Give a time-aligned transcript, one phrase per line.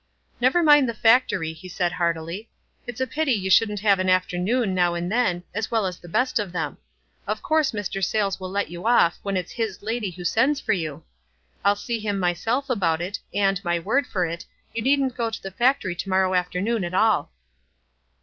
[0.41, 2.49] "Never mind the factory," he said heartily.
[2.87, 6.09] "It's a pity you shouldn't have an afternoon, now and then, as well as the
[6.09, 6.79] best of them.
[7.27, 8.03] Of course Mr.
[8.03, 11.03] Sayles will let you off when it's his lady who sends for you.
[11.63, 14.43] I'll see him myself about it, and, my word for it,
[14.73, 17.31] you needn't go to the factory to morrow afternoon at all."